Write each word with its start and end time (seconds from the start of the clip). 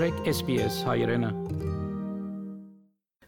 Trek 0.00 0.24
SBS 0.24 0.82
Hairena. 0.82 1.30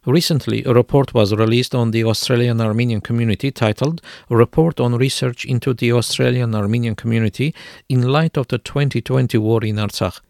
Recently, 0.07 0.65
a 0.65 0.73
report 0.73 1.13
was 1.13 1.35
released 1.35 1.75
on 1.75 1.91
the 1.91 2.03
Australian 2.03 2.63
Armenian 2.63 3.03
community 3.03 3.51
titled 3.51 4.01
A 4.31 4.37
Report 4.37 4.81
on 4.81 4.95
Research 4.95 5.45
into 5.45 5.75
the 5.75 5.93
Australian 5.93 6.55
Armenian 6.55 6.95
Community 6.95 7.55
in 7.91 8.01
Light 8.09 8.39
of 8.39 8.49
the 8.49 8.57
2020 8.57 9.37
War 9.37 9.63
in 9.63 9.77
Artsakh. 9.77 10.23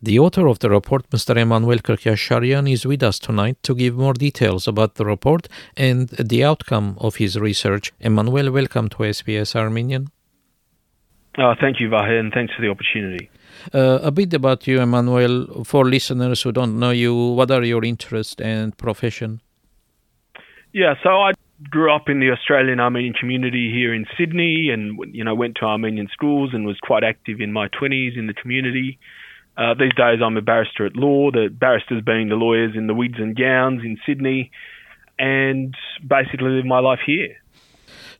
The 0.00 0.18
author 0.18 0.46
of 0.46 0.60
the 0.60 0.70
report, 0.70 1.10
Mr. 1.10 1.36
Emanuel 1.36 1.80
Kerkyasharian, 1.80 2.66
is 2.72 2.86
with 2.86 3.02
us 3.02 3.18
tonight 3.18 3.58
to 3.64 3.74
give 3.74 3.94
more 3.94 4.14
details 4.14 4.66
about 4.66 4.94
the 4.94 5.04
report 5.04 5.48
and 5.76 6.08
the 6.08 6.44
outcome 6.44 6.96
of 6.98 7.16
his 7.16 7.38
research. 7.38 7.92
Emanuel, 8.00 8.50
welcome 8.50 8.88
to 8.88 8.96
SBS 8.96 9.54
Armenian. 9.54 10.08
Oh, 11.36 11.52
thank 11.60 11.78
you, 11.78 11.90
Vahe, 11.90 12.18
and 12.18 12.32
thanks 12.32 12.54
for 12.54 12.62
the 12.62 12.70
opportunity. 12.70 13.28
Uh, 13.72 13.98
a 14.02 14.10
bit 14.10 14.34
about 14.34 14.66
you, 14.66 14.80
Emmanuel, 14.80 15.64
for 15.64 15.84
listeners 15.84 16.42
who 16.42 16.52
don't 16.52 16.78
know 16.78 16.90
you. 16.90 17.14
What 17.14 17.50
are 17.50 17.64
your 17.64 17.84
interests 17.84 18.40
and 18.40 18.76
profession? 18.76 19.40
Yeah, 20.72 20.94
so 21.02 21.10
I 21.10 21.32
grew 21.70 21.92
up 21.92 22.08
in 22.08 22.20
the 22.20 22.30
Australian 22.30 22.78
Armenian 22.78 23.14
community 23.14 23.70
here 23.72 23.92
in 23.94 24.06
Sydney, 24.16 24.70
and 24.72 24.98
you 25.14 25.24
know 25.24 25.34
went 25.34 25.56
to 25.56 25.64
Armenian 25.64 26.08
schools 26.12 26.50
and 26.52 26.66
was 26.66 26.78
quite 26.82 27.04
active 27.04 27.40
in 27.40 27.52
my 27.52 27.68
twenties 27.68 28.14
in 28.16 28.26
the 28.26 28.34
community. 28.34 28.98
Uh, 29.56 29.74
these 29.74 29.94
days, 29.96 30.20
I'm 30.24 30.36
a 30.36 30.42
barrister 30.42 30.86
at 30.86 30.94
law. 30.94 31.30
The 31.32 31.48
barristers 31.48 32.02
being 32.04 32.28
the 32.28 32.36
lawyers 32.36 32.76
in 32.76 32.86
the 32.86 32.94
wigs 32.94 33.18
and 33.18 33.36
gowns 33.36 33.82
in 33.82 33.98
Sydney, 34.06 34.52
and 35.18 35.74
basically 36.06 36.50
live 36.50 36.64
my 36.64 36.78
life 36.78 37.00
here. 37.04 37.36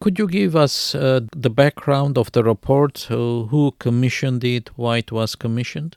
Could 0.01 0.19
you 0.19 0.29
give 0.29 0.55
us 0.55 0.95
uh, 0.95 1.21
the 1.37 1.51
background 1.51 2.17
of 2.17 2.31
the 2.33 2.45
report? 2.45 3.09
Uh, 3.11 3.45
who 3.51 3.73
commissioned 3.79 4.45
it? 4.45 4.71
Why 4.77 4.99
it 4.99 5.11
was 5.11 5.35
commissioned? 5.35 5.97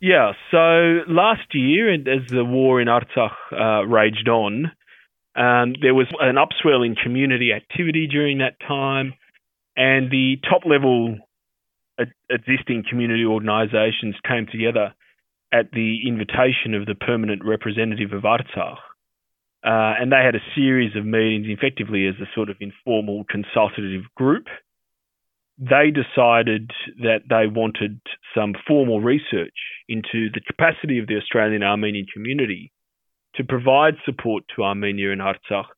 Yeah, 0.00 0.32
so 0.50 1.00
last 1.08 1.54
year, 1.54 1.92
as 1.92 2.28
the 2.28 2.44
war 2.44 2.80
in 2.80 2.88
Artsakh 2.88 3.32
uh, 3.52 3.86
raged 3.86 4.28
on, 4.28 4.70
um, 5.36 5.74
there 5.80 5.94
was 5.94 6.06
an 6.20 6.36
upswell 6.36 6.84
in 6.84 6.94
community 6.94 7.52
activity 7.52 8.06
during 8.06 8.38
that 8.38 8.60
time, 8.60 9.14
and 9.76 10.10
the 10.10 10.36
top 10.48 10.62
level 10.66 11.18
existing 12.28 12.84
community 12.88 13.24
organisations 13.24 14.14
came 14.26 14.46
together 14.50 14.94
at 15.52 15.70
the 15.72 16.08
invitation 16.08 16.74
of 16.74 16.86
the 16.86 16.94
permanent 16.94 17.44
representative 17.44 18.12
of 18.12 18.22
Artsakh 18.22 18.78
uh, 19.64 19.96
and 19.98 20.12
they 20.12 20.22
had 20.24 20.34
a 20.34 20.44
series 20.54 20.94
of 20.94 21.06
meetings 21.06 21.46
effectively 21.48 22.06
as 22.06 22.14
a 22.20 22.28
sort 22.34 22.50
of 22.50 22.56
informal 22.60 23.24
consultative 23.30 24.02
group. 24.14 24.46
They 25.56 25.90
decided 25.90 26.70
that 26.98 27.22
they 27.30 27.46
wanted 27.46 28.00
some 28.34 28.54
formal 28.66 29.00
research 29.00 29.54
into 29.88 30.28
the 30.34 30.42
capacity 30.46 30.98
of 30.98 31.06
the 31.06 31.16
Australian 31.16 31.62
Armenian 31.62 32.06
community 32.12 32.72
to 33.36 33.44
provide 33.44 33.94
support 34.04 34.44
to 34.54 34.64
Armenia 34.64 35.12
and 35.12 35.22
Artsakh 35.22 35.70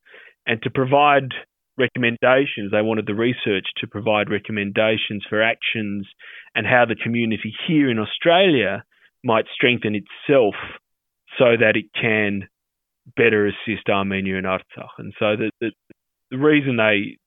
and 0.46 0.60
to 0.62 0.70
provide 0.70 1.32
recommendations. 1.78 2.72
They 2.72 2.82
wanted 2.82 3.06
the 3.06 3.14
research 3.14 3.66
to 3.78 3.86
provide 3.86 4.30
recommendations 4.30 5.24
for 5.28 5.42
actions 5.42 6.08
and 6.54 6.66
how 6.66 6.86
the 6.86 6.96
community 6.96 7.54
here 7.68 7.90
in 7.90 7.98
Australia 7.98 8.82
might 9.22 9.44
strengthen 9.54 9.94
itself 9.94 10.54
so 11.38 11.54
that 11.60 11.76
it 11.76 11.86
can 11.94 12.48
better 13.16 13.46
assist 13.46 13.88
Armenia 13.88 14.36
and 14.36 14.46
Artsakh. 14.46 14.96
And 14.98 15.12
so 15.18 15.36
the, 15.36 15.50
the, 15.60 15.70
the 16.30 16.38
reason 16.38 16.76
they 16.76 17.18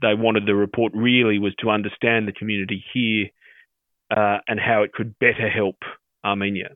they 0.00 0.14
wanted 0.14 0.46
the 0.46 0.54
report 0.54 0.92
really 0.94 1.38
was 1.38 1.54
to 1.60 1.70
understand 1.70 2.26
the 2.26 2.32
community 2.32 2.84
here 2.92 3.28
uh, 4.10 4.38
and 4.48 4.58
how 4.58 4.82
it 4.82 4.92
could 4.92 5.18
better 5.18 5.48
help 5.48 5.76
Armenia. 6.24 6.74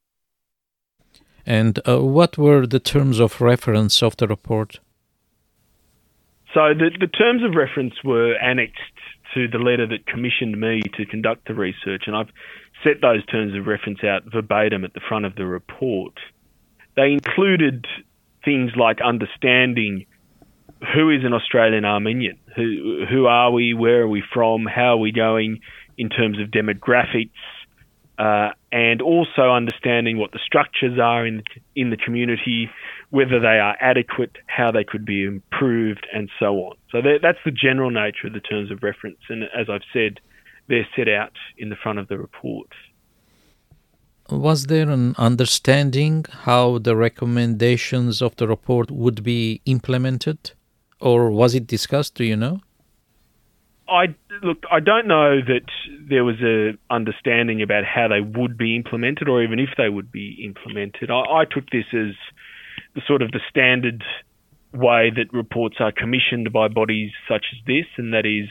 And 1.44 1.80
uh, 1.88 2.02
what 2.02 2.38
were 2.38 2.66
the 2.66 2.80
terms 2.80 3.20
of 3.20 3.40
reference 3.40 4.02
of 4.02 4.16
the 4.16 4.26
report? 4.26 4.80
So 6.54 6.72
the, 6.72 6.90
the 6.98 7.06
terms 7.06 7.42
of 7.44 7.54
reference 7.54 7.94
were 8.04 8.34
annexed 8.34 8.80
to 9.34 9.48
the 9.48 9.58
letter 9.58 9.86
that 9.86 10.06
commissioned 10.06 10.58
me 10.58 10.80
to 10.96 11.04
conduct 11.04 11.46
the 11.46 11.54
research, 11.54 12.04
and 12.06 12.16
I've 12.16 12.30
set 12.82 13.00
those 13.02 13.24
terms 13.26 13.54
of 13.54 13.66
reference 13.66 14.02
out 14.02 14.22
verbatim 14.32 14.84
at 14.84 14.94
the 14.94 15.00
front 15.06 15.26
of 15.26 15.34
the 15.34 15.46
report. 15.46 16.14
They 16.96 17.12
included 17.12 17.86
things 18.46 18.70
like 18.76 19.00
understanding 19.04 20.06
who 20.94 21.10
is 21.10 21.24
an 21.24 21.34
Australian 21.34 21.84
Armenian, 21.84 22.38
who 22.54 23.04
who 23.10 23.26
are 23.26 23.50
we, 23.50 23.74
where 23.74 24.02
are 24.02 24.08
we 24.08 24.22
from, 24.32 24.64
how 24.64 24.94
are 24.94 24.96
we 24.98 25.12
going 25.12 25.60
in 25.98 26.08
terms 26.08 26.38
of 26.40 26.48
demographics, 26.48 27.30
uh, 28.18 28.50
and 28.72 29.02
also 29.02 29.50
understanding 29.50 30.16
what 30.18 30.32
the 30.32 30.38
structures 30.44 30.98
are 30.98 31.26
in 31.26 31.42
in 31.74 31.90
the 31.90 31.96
community, 31.96 32.70
whether 33.10 33.40
they 33.40 33.58
are 33.58 33.76
adequate, 33.80 34.36
how 34.46 34.70
they 34.70 34.84
could 34.84 35.04
be 35.04 35.24
improved, 35.24 36.06
and 36.12 36.30
so 36.38 36.54
on. 36.56 36.76
So 36.92 37.02
that's 37.02 37.38
the 37.44 37.50
general 37.50 37.90
nature 37.90 38.28
of 38.28 38.32
the 38.32 38.40
terms 38.40 38.70
of 38.70 38.82
reference, 38.82 39.18
and 39.28 39.44
as 39.44 39.68
I've 39.68 39.86
said, 39.92 40.20
they're 40.68 40.88
set 40.96 41.08
out 41.08 41.32
in 41.58 41.68
the 41.68 41.76
front 41.76 41.98
of 41.98 42.08
the 42.08 42.18
report 42.18 42.68
was 44.30 44.66
there 44.66 44.90
an 44.90 45.14
understanding 45.18 46.24
how 46.30 46.78
the 46.78 46.96
recommendations 46.96 48.20
of 48.20 48.36
the 48.36 48.48
report 48.48 48.90
would 48.90 49.22
be 49.22 49.60
implemented? 49.64 50.52
Or 51.00 51.30
was 51.30 51.54
it 51.54 51.66
discussed? 51.66 52.14
Do 52.14 52.24
you 52.24 52.36
know? 52.36 52.60
I 53.88 54.14
look 54.42 54.64
I 54.70 54.80
don't 54.80 55.06
know 55.06 55.40
that 55.40 55.68
there 56.08 56.24
was 56.24 56.36
a 56.42 56.72
understanding 56.92 57.62
about 57.62 57.84
how 57.84 58.08
they 58.08 58.20
would 58.20 58.58
be 58.58 58.74
implemented 58.74 59.28
or 59.28 59.42
even 59.42 59.60
if 59.60 59.70
they 59.76 59.88
would 59.88 60.10
be 60.10 60.42
implemented. 60.44 61.10
I, 61.10 61.20
I 61.20 61.44
took 61.44 61.70
this 61.70 61.84
as 61.92 62.14
the 62.94 63.02
sort 63.06 63.22
of 63.22 63.30
the 63.30 63.40
standard 63.48 64.02
way 64.72 65.10
that 65.14 65.32
reports 65.32 65.76
are 65.78 65.92
commissioned 65.92 66.52
by 66.52 66.68
bodies 66.68 67.12
such 67.28 67.46
as 67.52 67.58
this 67.66 67.86
and 67.96 68.12
that 68.12 68.26
is 68.26 68.48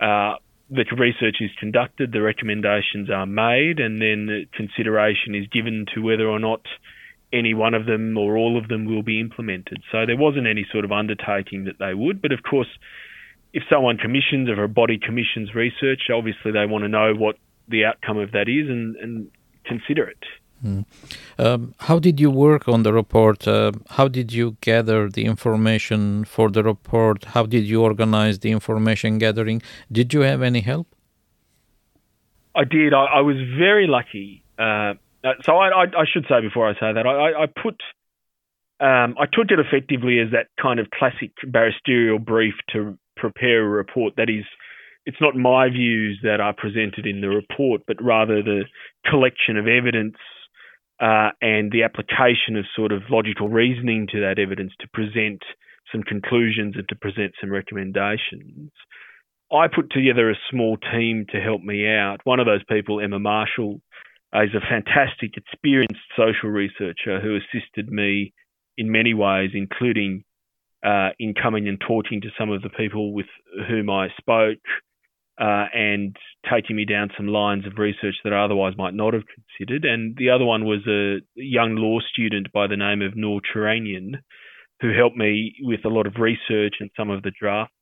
uh, 0.00 0.36
the 0.72 0.84
research 0.96 1.36
is 1.40 1.50
conducted, 1.60 2.12
the 2.12 2.22
recommendations 2.22 3.10
are 3.10 3.26
made, 3.26 3.78
and 3.78 4.00
then 4.00 4.46
consideration 4.54 5.34
is 5.34 5.46
given 5.48 5.84
to 5.94 6.00
whether 6.00 6.26
or 6.26 6.38
not 6.38 6.62
any 7.32 7.52
one 7.52 7.74
of 7.74 7.84
them 7.86 8.16
or 8.16 8.36
all 8.36 8.58
of 8.58 8.68
them 8.68 8.86
will 8.86 9.02
be 9.02 9.20
implemented. 9.20 9.82
So 9.90 10.06
there 10.06 10.16
wasn't 10.16 10.46
any 10.46 10.66
sort 10.72 10.84
of 10.84 10.92
undertaking 10.92 11.64
that 11.64 11.78
they 11.78 11.92
would, 11.94 12.22
but 12.22 12.32
of 12.32 12.40
course, 12.42 12.68
if 13.52 13.62
someone 13.70 13.98
commissions 13.98 14.48
or 14.48 14.64
a 14.64 14.68
body 14.68 14.98
commissions 14.98 15.54
research, 15.54 16.08
obviously 16.12 16.52
they 16.52 16.64
want 16.64 16.84
to 16.84 16.88
know 16.88 17.14
what 17.14 17.36
the 17.68 17.84
outcome 17.84 18.18
of 18.18 18.32
that 18.32 18.48
is 18.48 18.68
and, 18.68 18.96
and 18.96 19.30
consider 19.64 20.04
it. 20.08 20.24
Mm. 20.64 20.84
Um, 21.38 21.74
how 21.78 21.98
did 21.98 22.20
you 22.20 22.30
work 22.30 22.68
on 22.68 22.82
the 22.84 22.92
report? 22.92 23.48
Uh, 23.48 23.72
how 23.90 24.08
did 24.08 24.32
you 24.32 24.56
gather 24.60 25.08
the 25.08 25.24
information 25.24 26.24
for 26.24 26.50
the 26.50 26.62
report? 26.62 27.24
How 27.24 27.46
did 27.46 27.64
you 27.64 27.82
organize 27.82 28.38
the 28.38 28.52
information 28.52 29.18
gathering? 29.18 29.60
Did 29.90 30.14
you 30.14 30.20
have 30.20 30.40
any 30.42 30.60
help? 30.60 30.86
I 32.54 32.64
did. 32.64 32.94
I, 32.94 33.04
I 33.04 33.20
was 33.20 33.36
very 33.58 33.86
lucky. 33.86 34.44
Uh, 34.58 34.94
uh 35.24 35.34
so 35.44 35.56
I, 35.56 35.68
I, 35.68 35.84
I, 35.84 36.04
should 36.12 36.26
say 36.28 36.40
before 36.40 36.68
I 36.68 36.74
say 36.74 36.92
that 36.92 37.06
I, 37.06 37.44
I 37.44 37.46
put 37.46 37.80
um, 38.80 39.14
I 39.18 39.26
took 39.26 39.50
it 39.50 39.58
effectively 39.58 40.18
as 40.18 40.32
that 40.32 40.48
kind 40.60 40.78
of 40.78 40.90
classic 40.90 41.30
barristerial 41.46 42.18
brief 42.18 42.54
to 42.72 42.98
prepare 43.16 43.64
a 43.64 43.68
report 43.68 44.14
that 44.16 44.28
is 44.28 44.44
it's 45.06 45.20
not 45.20 45.34
my 45.34 45.68
views 45.68 46.20
that 46.22 46.40
are 46.40 46.52
presented 46.52 47.06
in 47.06 47.20
the 47.20 47.28
report, 47.28 47.82
but 47.86 48.02
rather 48.02 48.42
the 48.42 48.64
collection 49.08 49.56
of 49.56 49.66
evidence 49.66 50.16
uh, 51.00 51.30
and 51.40 51.72
the 51.72 51.82
application 51.82 52.56
of 52.56 52.64
sort 52.76 52.92
of 52.92 53.02
logical 53.10 53.48
reasoning 53.48 54.06
to 54.12 54.20
that 54.20 54.38
evidence 54.38 54.72
to 54.80 54.88
present 54.88 55.42
some 55.90 56.02
conclusions 56.02 56.74
and 56.76 56.88
to 56.88 56.96
present 56.96 57.32
some 57.40 57.50
recommendations. 57.50 58.70
I 59.52 59.68
put 59.68 59.90
together 59.90 60.30
a 60.30 60.38
small 60.50 60.78
team 60.92 61.26
to 61.30 61.40
help 61.40 61.60
me 61.62 61.86
out. 61.86 62.20
One 62.24 62.40
of 62.40 62.46
those 62.46 62.64
people, 62.68 63.00
Emma 63.00 63.18
Marshall, 63.18 63.80
is 64.34 64.50
a 64.54 64.60
fantastic, 64.60 65.36
experienced 65.36 66.00
social 66.16 66.48
researcher 66.48 67.20
who 67.20 67.36
assisted 67.36 67.90
me 67.90 68.32
in 68.78 68.90
many 68.90 69.12
ways, 69.12 69.50
including 69.52 70.24
uh, 70.84 71.10
in 71.18 71.34
coming 71.34 71.68
and 71.68 71.80
talking 71.80 72.22
to 72.22 72.28
some 72.38 72.50
of 72.50 72.62
the 72.62 72.70
people 72.70 73.12
with 73.12 73.26
whom 73.68 73.90
I 73.90 74.08
spoke, 74.18 74.58
uh, 75.40 75.66
and 75.72 76.16
taking 76.50 76.76
me 76.76 76.84
down 76.84 77.10
some 77.16 77.28
lines 77.28 77.66
of 77.66 77.78
research 77.78 78.16
that 78.24 78.32
I 78.32 78.44
otherwise 78.44 78.74
might 78.76 78.94
not 78.94 79.14
have 79.14 79.22
considered. 79.26 79.84
And 79.84 80.16
the 80.16 80.30
other 80.30 80.44
one 80.44 80.64
was 80.64 80.86
a 80.86 81.20
young 81.34 81.76
law 81.76 82.00
student 82.12 82.52
by 82.52 82.66
the 82.66 82.76
name 82.76 83.02
of 83.02 83.16
Noor 83.16 83.40
Turanian, 83.40 84.20
who 84.80 84.92
helped 84.96 85.16
me 85.16 85.54
with 85.60 85.84
a 85.84 85.88
lot 85.88 86.06
of 86.06 86.16
research 86.18 86.74
and 86.80 86.90
some 86.96 87.10
of 87.10 87.22
the 87.22 87.32
drafts. 87.38 87.74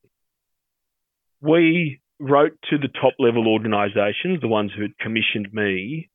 We 1.40 2.00
wrote 2.20 2.52
to 2.68 2.78
the 2.78 2.88
top 2.88 3.14
level 3.18 3.48
organisations, 3.48 4.40
the 4.40 4.48
ones 4.48 4.72
who 4.76 4.82
had 4.82 4.98
commissioned 4.98 5.52
me, 5.52 6.10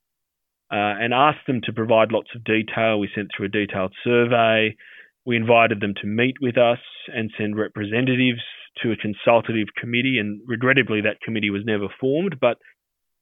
uh, 0.70 0.98
and 1.00 1.12
asked 1.12 1.46
them 1.46 1.60
to 1.64 1.72
provide 1.72 2.12
lots 2.12 2.28
of 2.34 2.44
detail. 2.44 2.98
We 2.98 3.10
sent 3.14 3.28
through 3.36 3.46
a 3.46 3.50
detailed 3.50 3.92
survey. 4.04 4.76
We 5.26 5.36
invited 5.36 5.80
them 5.80 5.94
to 6.00 6.06
meet 6.06 6.36
with 6.40 6.56
us 6.56 6.78
and 7.12 7.32
send 7.36 7.56
representatives 7.56 8.40
to 8.82 8.92
a 8.92 8.96
consultative 8.96 9.68
committee, 9.76 10.18
and 10.18 10.40
regrettably, 10.46 11.00
that 11.02 11.20
committee 11.24 11.50
was 11.50 11.62
never 11.64 11.88
formed. 12.00 12.36
But 12.40 12.58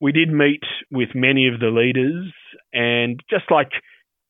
we 0.00 0.12
did 0.12 0.30
meet 0.30 0.62
with 0.90 1.10
many 1.14 1.48
of 1.48 1.60
the 1.60 1.68
leaders, 1.68 2.32
and 2.72 3.20
just 3.30 3.50
like 3.50 3.70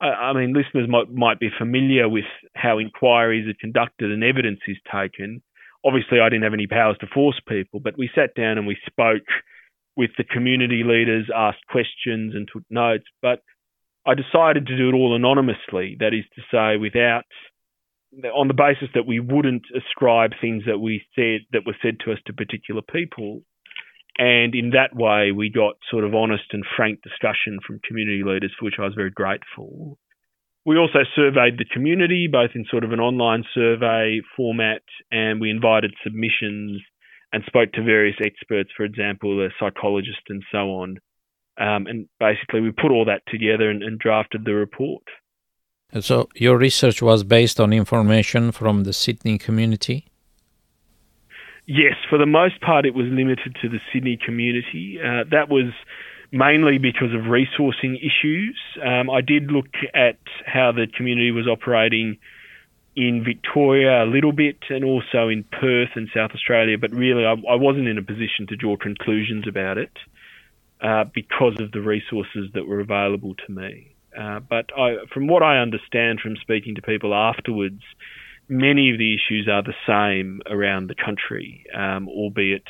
I 0.00 0.32
mean, 0.32 0.52
listeners 0.52 0.88
might 0.88 1.10
might 1.10 1.40
be 1.40 1.50
familiar 1.56 2.08
with 2.08 2.24
how 2.54 2.78
inquiries 2.78 3.48
are 3.48 3.56
conducted 3.60 4.10
and 4.10 4.22
evidence 4.22 4.60
is 4.68 4.76
taken. 4.92 5.42
Obviously, 5.84 6.20
I 6.20 6.28
didn't 6.28 6.44
have 6.44 6.54
any 6.54 6.66
powers 6.66 6.96
to 7.00 7.06
force 7.12 7.40
people, 7.48 7.80
but 7.80 7.96
we 7.96 8.10
sat 8.14 8.34
down 8.34 8.58
and 8.58 8.66
we 8.66 8.76
spoke 8.86 9.26
with 9.96 10.10
the 10.18 10.24
community 10.24 10.82
leaders, 10.84 11.28
asked 11.34 11.66
questions, 11.68 12.34
and 12.34 12.48
took 12.52 12.64
notes. 12.70 13.04
But 13.22 13.40
I 14.06 14.14
decided 14.14 14.66
to 14.66 14.76
do 14.76 14.88
it 14.90 14.94
all 14.94 15.14
anonymously. 15.14 15.96
That 16.00 16.12
is 16.12 16.24
to 16.34 16.42
say, 16.50 16.76
without 16.76 17.24
on 18.34 18.48
the 18.48 18.54
basis 18.54 18.88
that 18.94 19.06
we 19.06 19.20
wouldn't 19.20 19.64
ascribe 19.74 20.32
things 20.40 20.64
that 20.66 20.78
we 20.78 21.02
said 21.14 21.46
that 21.52 21.66
were 21.66 21.76
said 21.82 21.98
to 22.04 22.12
us 22.12 22.18
to 22.26 22.32
particular 22.32 22.82
people. 22.82 23.42
And 24.16 24.54
in 24.54 24.70
that 24.70 24.94
way, 24.94 25.32
we 25.32 25.50
got 25.50 25.74
sort 25.90 26.04
of 26.04 26.14
honest 26.14 26.44
and 26.52 26.64
frank 26.76 27.02
discussion 27.02 27.58
from 27.66 27.80
community 27.86 28.22
leaders, 28.24 28.54
for 28.58 28.66
which 28.66 28.78
I 28.78 28.84
was 28.84 28.94
very 28.94 29.10
grateful. 29.10 29.98
We 30.64 30.78
also 30.78 31.00
surveyed 31.14 31.58
the 31.58 31.66
community, 31.70 32.28
both 32.30 32.50
in 32.54 32.64
sort 32.70 32.84
of 32.84 32.92
an 32.92 33.00
online 33.00 33.44
survey 33.52 34.20
format, 34.36 34.82
and 35.10 35.40
we 35.40 35.50
invited 35.50 35.92
submissions 36.02 36.80
and 37.32 37.42
spoke 37.46 37.72
to 37.72 37.82
various 37.82 38.16
experts, 38.24 38.70
for 38.76 38.84
example, 38.84 39.44
a 39.44 39.48
psychologist 39.58 40.22
and 40.28 40.42
so 40.52 40.58
on. 40.58 40.96
Um, 41.58 41.86
and 41.86 42.08
basically, 42.18 42.60
we 42.60 42.70
put 42.70 42.92
all 42.92 43.04
that 43.06 43.22
together 43.28 43.68
and, 43.68 43.82
and 43.82 43.98
drafted 43.98 44.44
the 44.44 44.54
report. 44.54 45.02
So, 46.00 46.28
your 46.34 46.58
research 46.58 47.00
was 47.02 47.22
based 47.22 47.60
on 47.60 47.72
information 47.72 48.50
from 48.50 48.82
the 48.82 48.92
Sydney 48.92 49.38
community? 49.38 50.06
Yes, 51.66 51.94
for 52.10 52.18
the 52.18 52.26
most 52.26 52.60
part, 52.60 52.84
it 52.84 52.94
was 52.94 53.06
limited 53.06 53.56
to 53.62 53.68
the 53.68 53.78
Sydney 53.92 54.18
community. 54.22 54.98
Uh, 55.00 55.24
that 55.30 55.48
was 55.48 55.72
mainly 56.30 56.78
because 56.78 57.14
of 57.14 57.22
resourcing 57.22 57.96
issues. 57.98 58.58
Um, 58.84 59.08
I 59.08 59.20
did 59.20 59.52
look 59.52 59.68
at 59.94 60.18
how 60.44 60.72
the 60.72 60.86
community 60.94 61.30
was 61.30 61.46
operating 61.46 62.18
in 62.96 63.24
Victoria 63.24 64.04
a 64.04 64.06
little 64.06 64.32
bit 64.32 64.58
and 64.68 64.84
also 64.84 65.28
in 65.28 65.44
Perth 65.44 65.90
and 65.94 66.08
South 66.14 66.32
Australia, 66.34 66.76
but 66.78 66.92
really 66.92 67.24
I, 67.24 67.32
I 67.32 67.54
wasn't 67.54 67.88
in 67.88 67.98
a 67.98 68.02
position 68.02 68.46
to 68.48 68.56
draw 68.56 68.76
conclusions 68.76 69.46
about 69.48 69.78
it 69.78 69.96
uh, 70.80 71.04
because 71.14 71.60
of 71.60 71.72
the 71.72 71.80
resources 71.80 72.50
that 72.54 72.66
were 72.66 72.80
available 72.80 73.34
to 73.46 73.52
me. 73.52 73.93
Uh, 74.18 74.40
but 74.40 74.70
I, 74.76 74.96
from 75.12 75.26
what 75.26 75.42
I 75.42 75.58
understand 75.58 76.20
from 76.20 76.36
speaking 76.36 76.74
to 76.76 76.82
people 76.82 77.14
afterwards, 77.14 77.82
many 78.48 78.90
of 78.90 78.98
the 78.98 79.14
issues 79.14 79.48
are 79.48 79.62
the 79.62 79.74
same 79.86 80.40
around 80.46 80.88
the 80.88 80.94
country, 80.94 81.64
um, 81.74 82.08
albeit 82.08 82.64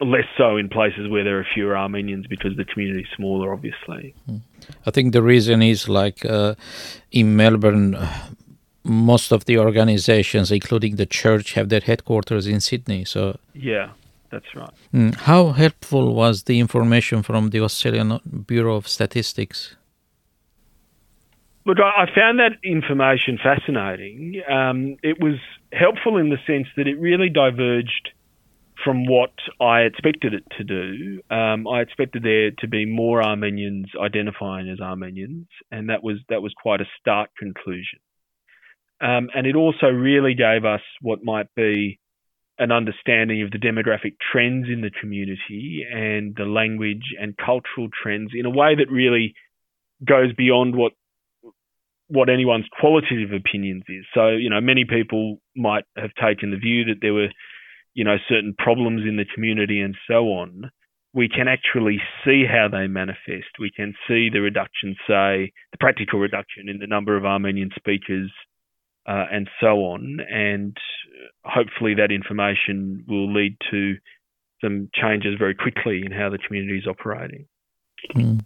less 0.00 0.24
so 0.36 0.56
in 0.56 0.68
places 0.68 1.08
where 1.08 1.24
there 1.24 1.38
are 1.38 1.46
fewer 1.54 1.76
Armenians 1.76 2.26
because 2.26 2.56
the 2.56 2.64
community 2.64 3.02
is 3.02 3.08
smaller, 3.16 3.52
obviously. 3.52 4.14
Hmm. 4.26 4.36
I 4.86 4.90
think 4.90 5.12
the 5.12 5.22
reason 5.22 5.62
is 5.62 5.88
like 5.88 6.24
uh, 6.24 6.54
in 7.12 7.36
Melbourne, 7.36 7.96
most 8.82 9.30
of 9.32 9.44
the 9.44 9.58
organizations, 9.58 10.50
including 10.50 10.96
the 10.96 11.06
church, 11.06 11.52
have 11.52 11.68
their 11.68 11.80
headquarters 11.80 12.46
in 12.46 12.60
Sydney. 12.60 13.04
So 13.04 13.38
yeah, 13.54 13.90
that's 14.30 14.54
right. 14.54 14.70
Hmm. 14.90 15.10
How 15.10 15.52
helpful 15.52 16.14
was 16.14 16.44
the 16.44 16.58
information 16.60 17.22
from 17.22 17.50
the 17.50 17.60
Australian 17.60 18.20
Bureau 18.46 18.76
of 18.76 18.88
Statistics? 18.88 19.76
Look, 21.70 21.78
I 21.78 22.06
found 22.12 22.40
that 22.40 22.58
information 22.64 23.38
fascinating. 23.40 24.42
Um, 24.50 24.96
it 25.04 25.22
was 25.22 25.36
helpful 25.72 26.16
in 26.16 26.28
the 26.28 26.38
sense 26.44 26.66
that 26.76 26.88
it 26.88 26.98
really 26.98 27.28
diverged 27.28 28.08
from 28.82 29.06
what 29.06 29.30
I 29.60 29.82
expected 29.82 30.34
it 30.34 30.42
to 30.58 30.64
do. 30.64 31.22
Um, 31.30 31.68
I 31.68 31.82
expected 31.82 32.24
there 32.24 32.50
to 32.58 32.66
be 32.66 32.86
more 32.86 33.22
Armenians 33.22 33.86
identifying 33.96 34.68
as 34.68 34.80
Armenians, 34.80 35.46
and 35.70 35.90
that 35.90 36.02
was 36.02 36.16
that 36.28 36.42
was 36.42 36.52
quite 36.60 36.80
a 36.80 36.86
stark 36.98 37.30
conclusion. 37.38 38.00
Um, 39.00 39.28
and 39.32 39.46
it 39.46 39.54
also 39.54 39.86
really 39.86 40.34
gave 40.34 40.64
us 40.64 40.82
what 41.00 41.22
might 41.22 41.54
be 41.54 42.00
an 42.58 42.72
understanding 42.72 43.42
of 43.42 43.52
the 43.52 43.58
demographic 43.58 44.16
trends 44.32 44.66
in 44.68 44.80
the 44.80 44.90
community 45.00 45.86
and 45.88 46.34
the 46.34 46.46
language 46.46 47.14
and 47.20 47.36
cultural 47.36 47.86
trends 48.02 48.32
in 48.34 48.44
a 48.44 48.50
way 48.50 48.74
that 48.74 48.90
really 48.90 49.34
goes 50.04 50.32
beyond 50.32 50.74
what 50.74 50.94
what 52.10 52.28
anyone's 52.28 52.66
qualitative 52.78 53.32
opinions 53.32 53.84
is. 53.88 54.04
So, 54.12 54.28
you 54.28 54.50
know, 54.50 54.60
many 54.60 54.84
people 54.84 55.38
might 55.56 55.84
have 55.96 56.10
taken 56.20 56.50
the 56.50 56.56
view 56.56 56.84
that 56.86 56.98
there 57.00 57.14
were, 57.14 57.28
you 57.94 58.04
know, 58.04 58.16
certain 58.28 58.54
problems 58.58 59.02
in 59.08 59.16
the 59.16 59.24
community 59.32 59.80
and 59.80 59.94
so 60.08 60.26
on. 60.26 60.70
We 61.14 61.28
can 61.28 61.48
actually 61.48 62.00
see 62.24 62.44
how 62.46 62.68
they 62.70 62.86
manifest. 62.86 63.58
We 63.58 63.70
can 63.74 63.94
see 64.06 64.28
the 64.32 64.40
reduction, 64.40 64.96
say, 65.06 65.52
the 65.72 65.78
practical 65.78 66.18
reduction 66.18 66.68
in 66.68 66.78
the 66.78 66.86
number 66.86 67.16
of 67.16 67.24
Armenian 67.24 67.70
speakers 67.76 68.30
uh, 69.08 69.26
and 69.30 69.48
so 69.60 69.78
on. 69.78 70.18
And 70.28 70.76
hopefully 71.44 71.94
that 71.94 72.12
information 72.12 73.04
will 73.08 73.32
lead 73.32 73.56
to 73.70 73.94
some 74.62 74.88
changes 74.94 75.36
very 75.38 75.54
quickly 75.54 76.02
in 76.04 76.12
how 76.12 76.28
the 76.28 76.38
community 76.38 76.78
is 76.78 76.86
operating. 76.86 77.46
Mm. 78.14 78.40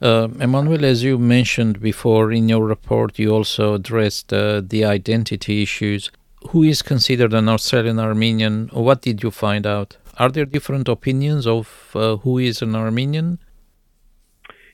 Uh, 0.00 0.28
Emmanuel, 0.40 0.84
as 0.84 1.02
you 1.02 1.18
mentioned 1.18 1.80
before 1.80 2.32
in 2.32 2.48
your 2.48 2.64
report, 2.64 3.18
you 3.18 3.30
also 3.30 3.74
addressed 3.74 4.32
uh, 4.32 4.60
the 4.64 4.84
identity 4.84 5.62
issues. 5.62 6.10
Who 6.50 6.62
is 6.62 6.82
considered 6.82 7.32
an 7.32 7.48
Australian 7.48 7.98
Armenian? 7.98 8.68
What 8.72 9.02
did 9.02 9.22
you 9.22 9.30
find 9.30 9.66
out? 9.66 9.96
Are 10.18 10.30
there 10.30 10.44
different 10.44 10.88
opinions 10.88 11.46
of 11.46 11.90
uh, 11.94 12.16
who 12.16 12.38
is 12.38 12.62
an 12.62 12.74
Armenian? 12.76 13.38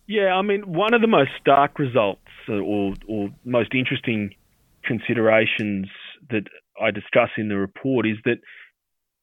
Yeah, 0.07 0.35
I 0.35 0.43
mean, 0.43 0.63
one 0.73 0.93
of 0.93 1.01
the 1.01 1.07
most 1.07 1.31
stark 1.41 1.79
results 1.79 2.27
uh, 2.49 2.55
or, 2.55 2.95
or 3.07 3.31
most 3.45 3.75
interesting 3.75 4.35
considerations 4.85 5.87
that 6.31 6.45
I 6.83 6.91
discuss 6.91 7.31
in 7.39 7.49
the 7.49 7.57
report 7.57 8.07
is 8.07 8.17
that 8.25 8.39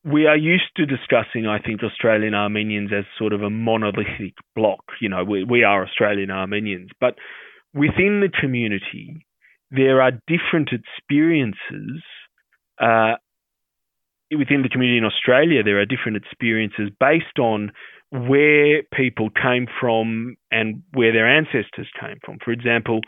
we 0.08 0.26
are 0.26 0.38
used 0.38 0.72
to 0.78 0.86
discussing, 0.86 1.48
I 1.48 1.60
think, 1.60 1.84
Australian 1.84 2.34
Armenians 2.34 2.92
as 2.98 3.04
sort 3.18 3.34
of 3.34 3.42
a 3.42 3.50
monolithic 3.50 4.36
block. 4.56 4.80
You 5.02 5.10
know, 5.10 5.24
we, 5.24 5.44
we 5.44 5.64
are 5.64 5.84
Australian 5.84 6.32
Armenians, 6.32 6.90
but 7.02 7.16
within 7.74 8.22
the 8.22 8.30
community, 8.30 9.26
there 9.70 10.02
are 10.02 10.12
different 10.28 10.70
experiences. 10.72 12.02
Uh, 12.80 13.16
within 14.32 14.62
the 14.62 14.70
community 14.70 14.98
in 14.98 15.04
Australia, 15.04 15.62
there 15.64 15.80
are 15.80 15.86
different 15.86 16.18
experiences 16.18 16.90
based 17.00 17.40
on 17.40 17.72
where 18.12 18.84
people 18.94 19.30
came 19.30 19.68
from 19.82 20.38
and 20.52 20.84
where 20.94 21.12
their 21.12 21.28
ancestors 21.28 21.90
came 22.00 22.18
from. 22.24 22.38
For 22.44 22.52
example, 22.52 23.02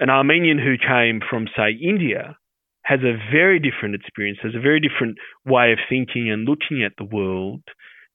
an 0.00 0.10
Armenian 0.10 0.58
who 0.58 0.74
came 0.76 1.20
from, 1.28 1.46
say, 1.56 1.78
India 1.80 2.36
has 2.82 3.00
a 3.00 3.18
very 3.32 3.58
different 3.58 3.94
experience, 3.94 4.38
has 4.42 4.54
a 4.54 4.60
very 4.60 4.80
different 4.80 5.18
way 5.44 5.72
of 5.72 5.78
thinking 5.88 6.30
and 6.30 6.48
looking 6.48 6.82
at 6.82 6.92
the 6.98 7.04
world 7.04 7.62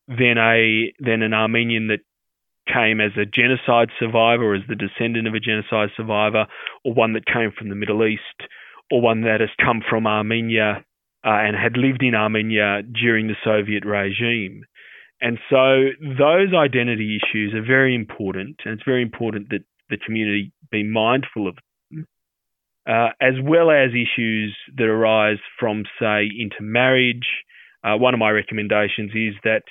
than 0.08 0.38
a 0.38 0.92
than 1.00 1.22
an 1.22 1.34
Armenian 1.34 1.88
that 1.88 2.02
came 2.68 3.00
as 3.00 3.12
a 3.16 3.26
genocide 3.26 3.90
survivor, 4.00 4.44
or 4.44 4.56
as 4.56 4.64
the 4.68 4.76
descendant 4.76 5.28
of 5.28 5.34
a 5.34 5.40
genocide 5.40 5.90
survivor, 5.96 6.48
or 6.84 6.94
one 6.94 7.14
that 7.14 7.26
came 7.26 7.52
from 7.56 7.70
the 7.70 7.76
Middle 7.76 8.06
East, 8.06 8.50
or 8.92 9.02
one 9.02 9.22
that 9.22 9.40
has 9.40 9.50
come 9.64 9.82
from 9.88 10.08
Armenia 10.08 10.84
uh, 11.24 11.30
and 11.30 11.56
had 11.56 11.78
lived 11.78 12.04
in 12.04 12.16
Armenia 12.16 12.82
during 12.82 13.28
the 13.28 13.36
Soviet 13.44 13.86
regime. 13.86 14.64
And 15.22 15.40
so 15.50 15.90
those 16.02 16.54
identity 16.54 17.18
issues 17.18 17.54
are 17.54 17.66
very 17.66 17.96
important, 17.96 18.58
and 18.66 18.74
it's 18.74 18.84
very 18.84 19.02
important 19.02 19.50
that 19.50 19.64
the 19.90 19.98
community 19.98 20.52
be 20.72 20.84
mindful 20.84 21.48
of 21.48 21.58
uh, 22.88 23.10
as 23.20 23.34
well 23.44 23.72
as 23.72 23.92
issues 23.92 24.56
that 24.77 24.86
arise 24.86 25.39
from, 25.60 25.84
say, 26.00 26.30
intermarriage. 26.39 27.27
Uh, 27.84 27.98
one 27.98 28.13
of 28.13 28.20
my 28.20 28.30
recommendations 28.30 29.12
is 29.13 29.36
that 29.44 29.63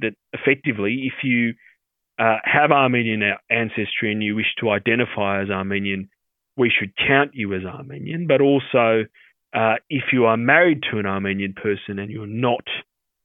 that 0.00 0.14
effectively, 0.32 1.04
if 1.06 1.24
you 1.24 1.54
uh, 2.18 2.36
have 2.44 2.70
Armenian 2.70 3.22
ancestry 3.50 4.12
and 4.12 4.22
you 4.22 4.34
wish 4.36 4.54
to 4.60 4.70
identify 4.70 5.42
as 5.42 5.50
Armenian, 5.50 6.08
we 6.56 6.70
should 6.70 6.92
count 6.96 7.32
you 7.34 7.54
as 7.54 7.64
Armenian. 7.64 8.26
But 8.26 8.40
also, 8.40 9.04
uh, 9.54 9.74
if 9.88 10.04
you 10.12 10.26
are 10.26 10.36
married 10.36 10.82
to 10.90 10.98
an 10.98 11.06
Armenian 11.06 11.54
person 11.54 11.98
and 11.98 12.10
you're 12.10 12.26
not 12.26 12.64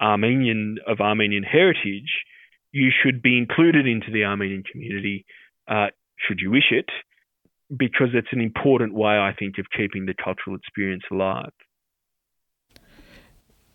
Armenian 0.02 0.78
of 0.88 1.02
Armenian 1.02 1.44
heritage, 1.44 2.24
you 2.72 2.90
should 3.04 3.22
be 3.22 3.38
included 3.38 3.88
into 3.88 4.12
the 4.12 4.24
Armenian 4.24 4.64
community, 4.64 5.26
uh, 5.68 5.88
should 6.18 6.40
you 6.40 6.52
wish 6.52 6.72
it, 6.72 6.90
because 7.76 8.10
it's 8.14 8.32
an 8.32 8.42
important 8.42 8.94
way, 8.94 9.18
I 9.18 9.34
think, 9.38 9.58
of 9.58 9.66
keeping 9.76 10.06
the 10.06 10.14
cultural 10.14 10.56
experience 10.56 11.04
alive. 11.12 11.52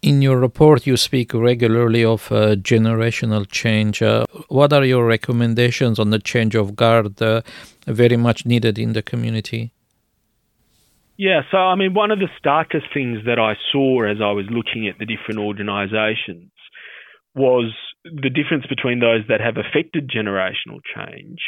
In 0.00 0.20
your 0.20 0.38
report, 0.38 0.84
you 0.84 0.96
speak 0.96 1.32
regularly 1.32 2.04
of 2.04 2.32
uh, 2.32 2.56
generational 2.56 3.48
change. 3.48 4.02
Uh, 4.02 4.24
what 4.48 4.72
are 4.72 4.84
your 4.84 5.06
recommendations 5.06 6.00
on 6.00 6.10
the 6.10 6.18
change 6.18 6.56
of 6.56 6.74
guard, 6.74 7.22
uh, 7.22 7.42
very 7.86 8.16
much 8.16 8.44
needed 8.44 8.78
in 8.78 8.94
the 8.94 9.02
community? 9.02 9.72
Yeah, 11.16 11.42
so 11.52 11.58
I 11.58 11.76
mean, 11.76 11.94
one 11.94 12.10
of 12.10 12.18
the 12.18 12.28
starkest 12.36 12.86
things 12.92 13.18
that 13.26 13.38
I 13.38 13.54
saw 13.70 14.02
as 14.02 14.16
I 14.20 14.32
was 14.32 14.46
looking 14.50 14.88
at 14.88 14.98
the 14.98 15.06
different 15.06 15.38
organisations 15.38 16.50
was 17.34 17.72
the 18.04 18.30
difference 18.30 18.66
between 18.66 18.98
those 18.98 19.22
that 19.28 19.40
have 19.40 19.56
affected 19.56 20.10
generational 20.10 20.80
change, 20.94 21.38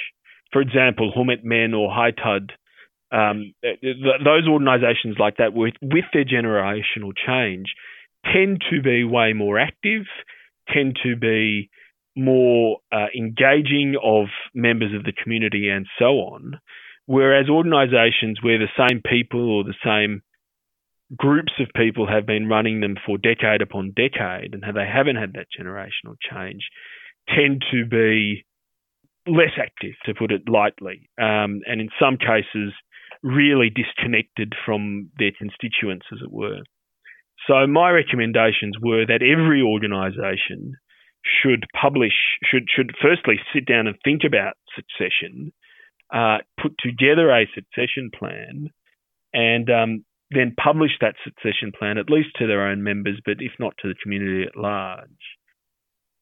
for 0.52 0.60
example, 0.60 1.12
Homenetmen 1.16 1.76
or 1.76 1.90
Haitud, 1.90 2.50
um, 3.12 3.54
those 3.62 4.48
organisations 4.48 5.16
like 5.18 5.36
that 5.38 5.52
with, 5.52 5.74
with 5.82 6.04
their 6.12 6.24
generational 6.24 7.12
change 7.26 7.74
tend 8.24 8.62
to 8.70 8.82
be 8.82 9.04
way 9.04 9.32
more 9.32 9.58
active, 9.58 10.06
tend 10.72 10.98
to 11.02 11.16
be 11.16 11.70
more 12.16 12.78
uh, 12.92 13.06
engaging 13.16 13.96
of 14.02 14.26
members 14.54 14.94
of 14.94 15.04
the 15.04 15.12
community 15.12 15.68
and 15.68 15.86
so 15.98 16.06
on. 16.06 16.60
Whereas 17.06 17.48
organisations 17.48 18.38
where 18.42 18.58
the 18.58 18.88
same 18.88 19.02
people 19.02 19.50
or 19.50 19.64
the 19.64 19.74
same 19.84 20.22
groups 21.16 21.52
of 21.60 21.68
people 21.76 22.06
have 22.08 22.26
been 22.26 22.48
running 22.48 22.80
them 22.80 22.96
for 23.04 23.18
decade 23.18 23.62
upon 23.62 23.92
decade 23.94 24.54
and 24.54 24.62
they 24.62 24.86
haven't 24.86 25.16
had 25.16 25.34
that 25.34 25.46
generational 25.58 26.16
change 26.30 26.62
tend 27.28 27.64
to 27.70 27.84
be 27.84 28.44
less 29.26 29.56
active, 29.58 29.94
to 30.04 30.14
put 30.14 30.32
it 30.32 30.48
lightly, 30.48 31.08
um, 31.18 31.60
and 31.66 31.80
in 31.80 31.88
some 32.00 32.16
cases, 32.16 32.72
really 33.22 33.70
disconnected 33.70 34.52
from 34.66 35.10
their 35.18 35.32
constituents, 35.36 36.06
as 36.12 36.18
it 36.22 36.30
were. 36.30 36.60
So, 37.46 37.66
my 37.66 37.90
recommendations 37.90 38.76
were 38.80 39.06
that 39.06 39.22
every 39.22 39.62
organisation 39.62 40.76
should 41.24 41.64
publish, 41.80 42.12
should, 42.44 42.68
should 42.74 42.92
firstly 43.00 43.36
sit 43.52 43.66
down 43.66 43.86
and 43.86 43.96
think 44.04 44.22
about 44.26 44.54
succession, 44.76 45.52
uh, 46.12 46.38
put 46.60 46.72
together 46.78 47.30
a 47.30 47.48
succession 47.54 48.10
plan, 48.16 48.70
and 49.32 49.70
um, 49.70 50.04
then 50.30 50.54
publish 50.62 50.92
that 51.00 51.16
succession 51.24 51.72
plan, 51.76 51.98
at 51.98 52.10
least 52.10 52.28
to 52.38 52.46
their 52.46 52.68
own 52.68 52.82
members, 52.82 53.20
but 53.24 53.36
if 53.40 53.52
not 53.58 53.74
to 53.80 53.88
the 53.88 53.94
community 54.02 54.44
at 54.44 54.56
large. 54.56 55.08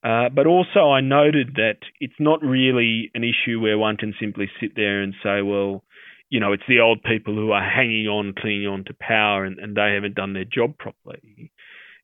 Uh, 0.04 0.28
but 0.34 0.46
also, 0.46 0.90
I 0.90 1.00
noted 1.00 1.54
that 1.56 1.78
it's 2.00 2.18
not 2.18 2.42
really 2.42 3.10
an 3.14 3.22
issue 3.22 3.60
where 3.60 3.78
one 3.78 3.96
can 3.96 4.14
simply 4.20 4.50
sit 4.60 4.74
there 4.74 5.00
and 5.00 5.14
say, 5.22 5.42
well, 5.42 5.84
you 6.28 6.40
know, 6.40 6.52
it's 6.52 6.62
the 6.68 6.80
old 6.80 7.02
people 7.02 7.34
who 7.34 7.52
are 7.52 7.62
hanging 7.62 8.08
on, 8.08 8.34
clinging 8.36 8.66
on 8.66 8.84
to 8.84 8.94
power, 8.98 9.44
and, 9.44 9.58
and 9.58 9.76
they 9.76 9.92
haven't 9.94 10.14
done 10.14 10.32
their 10.32 10.44
job 10.44 10.76
properly. 10.78 11.52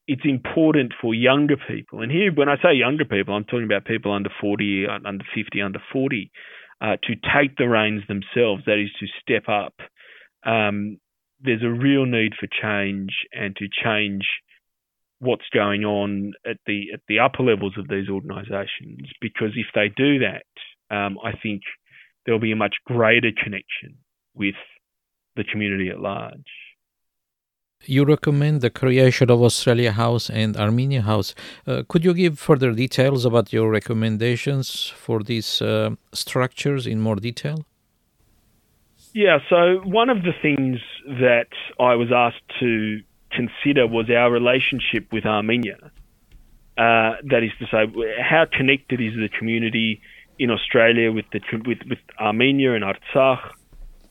It's 0.07 0.23
important 0.25 0.93
for 1.01 1.13
younger 1.13 1.57
people, 1.57 2.01
and 2.01 2.13
here, 2.13 2.33
when 2.33 2.49
I 2.49 2.57
say 2.57 2.75
younger 2.75 3.05
people, 3.05 3.35
I'm 3.35 3.45
talking 3.45 3.65
about 3.65 3.85
people 3.85 4.13
under 4.13 4.31
40, 4.41 4.87
under 5.05 5.25
50, 5.35 5.61
under 5.61 5.81
40, 5.93 6.31
uh, 6.81 6.97
to 7.03 7.15
take 7.15 7.57
the 7.57 7.69
reins 7.69 8.03
themselves. 8.07 8.63
That 8.67 8.81
is 8.81 8.91
to 9.01 9.07
step 9.21 9.49
up 9.49 9.75
um, 10.45 10.99
there's 11.41 11.63
a 11.63 11.71
real 11.71 12.07
need 12.07 12.33
for 12.39 12.47
change 12.47 13.11
and 13.33 13.55
to 13.57 13.67
change 13.69 14.27
what's 15.21 15.49
going 15.53 15.85
on 15.85 16.33
at 16.47 16.59
the 16.67 16.87
at 16.95 17.01
the 17.09 17.19
upper 17.19 17.43
levels 17.43 17.75
of 17.77 17.89
these 17.89 18.09
organisations 18.09 19.09
because 19.21 19.53
if 19.57 19.67
they 19.75 19.89
do 19.97 20.19
that, 20.21 20.47
um, 20.95 21.19
I 21.25 21.33
think 21.43 21.63
there'll 22.25 22.41
be 22.41 22.53
a 22.53 22.57
much 22.57 22.77
greater 22.87 23.33
connection 23.43 23.99
with 24.35 24.55
the 25.37 25.45
community 25.45 25.89
at 25.89 26.01
large. 26.01 26.51
You 27.85 28.05
recommend 28.05 28.61
the 28.61 28.71
creation 28.71 29.31
of 29.31 29.41
Australia 29.41 29.93
House 29.93 30.29
and 30.29 30.57
Armenia 30.57 31.03
House. 31.03 31.35
Uh, 31.67 31.85
could 31.89 32.05
you 32.05 32.13
give 32.13 32.39
further 32.39 32.73
details 32.73 33.25
about 33.25 33.53
your 33.53 33.71
recommendations 33.71 34.93
for 34.97 35.23
these 35.23 35.63
uh, 35.63 35.91
structures 36.13 36.87
in 36.87 37.01
more 37.01 37.17
detail? 37.17 37.65
Yeah, 39.15 39.39
so 39.49 39.81
one 39.85 40.11
of 40.11 40.19
the 40.23 40.33
things 40.43 40.81
that 41.07 41.49
I 41.81 41.95
was 41.95 42.09
asked 42.15 42.45
to 42.61 43.01
consider 43.31 43.87
was 43.87 44.07
our 44.11 44.31
relationship 44.31 45.13
with 45.13 45.27
Armenia. 45.27 45.77
Uh, 46.77 47.17
that 47.25 47.43
is 47.43 47.51
to 47.59 47.67
say, 47.67 47.87
how 48.23 48.47
connected 48.51 49.01
is 49.01 49.15
the 49.15 49.29
community 49.37 50.01
in 50.39 50.51
Australia 50.51 51.11
with 51.11 51.25
the 51.33 51.41
with, 51.67 51.79
with 51.89 51.99
Armenia 52.21 52.75
and 52.75 52.85
Artsakh, 52.85 53.51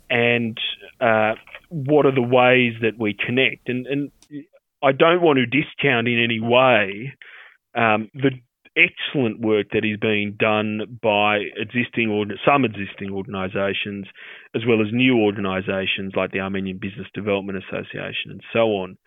and 0.10 0.60
uh, 1.00 1.36
what 1.70 2.06
are 2.06 2.14
the 2.14 2.22
ways 2.22 2.74
that 2.82 3.00
we 3.00 3.14
connect? 3.14 3.70
And, 3.70 3.88
and 3.88 4.12
I 4.84 4.92
don't 4.92 5.22
want 5.22 5.38
to 5.38 5.46
discount 5.46 6.08
in 6.08 6.22
any 6.22 6.40
way 6.40 7.14
um, 7.74 8.10
the 8.14 8.32
excellent 8.77 9.41
work 9.41 9.67
that 9.74 9.84
is 9.84 9.98
being 10.00 10.36
done 10.39 11.00
by 11.01 11.39
existing 11.57 12.10
or 12.10 12.25
some 12.46 12.63
existing 12.63 13.12
organisations, 13.12 14.05
as 14.55 14.62
well 14.67 14.81
as 14.81 14.88
new 14.93 15.17
organisations 15.17 16.13
like 16.15 16.31
the 16.31 16.39
Armenian 16.39 16.77
Business 16.77 17.07
Development 17.13 17.57
Association 17.57 18.29
and 18.29 18.41
so 18.53 18.60
on, 18.77 18.98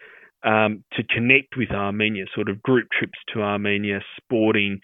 um, 0.42 0.84
to 0.94 1.02
connect 1.04 1.56
with 1.56 1.70
Armenia, 1.70 2.24
sort 2.34 2.48
of 2.48 2.62
group 2.62 2.88
trips 2.96 3.18
to 3.32 3.42
Armenia, 3.42 4.00
sporting, 4.16 4.80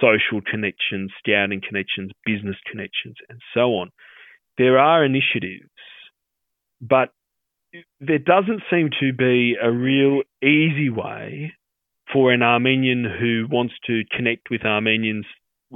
social 0.00 0.40
connections, 0.40 1.10
scouting 1.18 1.62
connections, 1.66 2.10
business 2.24 2.56
connections, 2.70 3.16
and 3.28 3.40
so 3.54 3.74
on. 3.74 3.90
There 4.58 4.78
are 4.78 5.04
initiatives, 5.04 5.70
but 6.80 7.10
there 8.00 8.18
doesn't 8.18 8.62
seem 8.70 8.90
to 9.00 9.12
be 9.12 9.56
a 9.60 9.70
real 9.70 10.22
easy 10.42 10.90
way 10.90 11.52
for 12.12 12.32
an 12.32 12.42
Armenian 12.42 13.04
who 13.04 13.46
wants 13.50 13.74
to 13.86 14.02
connect 14.16 14.50
with 14.50 14.64
Armenians 14.64 15.26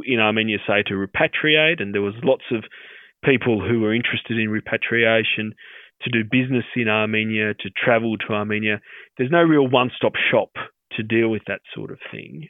in 0.05 0.19
Armenia, 0.19 0.59
say, 0.67 0.83
to 0.87 0.95
repatriate, 0.95 1.81
and 1.83 1.95
there 1.95 2.03
was 2.03 2.15
lots 2.23 2.45
of 2.51 2.65
people 3.25 3.61
who 3.61 3.81
were 3.81 3.95
interested 3.95 4.39
in 4.39 4.49
repatriation, 4.49 5.55
to 6.03 6.11
do 6.11 6.25
business 6.29 6.65
in 6.75 6.89
Armenia, 6.89 7.55
to 7.55 7.71
travel 7.71 8.17
to 8.19 8.33
Armenia. 8.33 8.81
There's 9.17 9.31
no 9.31 9.43
real 9.43 9.69
one-stop 9.69 10.15
shop 10.31 10.51
to 10.93 11.03
deal 11.03 11.29
with 11.29 11.43
that 11.47 11.61
sort 11.75 11.91
of 11.91 11.99
thing. 12.11 12.49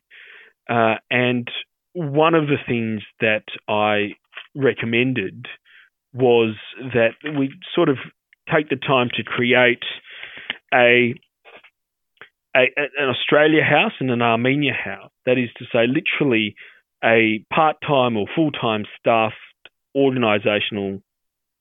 Uh, 0.70 0.94
and 1.10 1.48
one 1.92 2.34
of 2.34 2.46
the 2.46 2.56
things 2.66 3.02
that 3.20 3.44
I 3.68 4.14
recommended 4.54 5.46
was 6.14 6.54
that 6.78 7.10
we 7.36 7.52
sort 7.74 7.88
of 7.88 7.96
take 8.54 8.68
the 8.68 8.76
time 8.76 9.08
to 9.16 9.22
create 9.22 9.84
a 10.72 11.14
a, 12.56 12.60
an 12.76 13.08
Australia 13.08 13.62
house 13.62 13.92
and 14.00 14.10
an 14.10 14.22
Armenia 14.22 14.72
house. 14.72 15.10
That 15.26 15.38
is 15.38 15.50
to 15.58 15.64
say, 15.72 15.86
literally 15.86 16.54
a 17.04 17.44
part 17.52 17.76
time 17.86 18.16
or 18.16 18.26
full 18.34 18.52
time 18.52 18.84
staffed 18.98 19.36
organisational, 19.96 21.02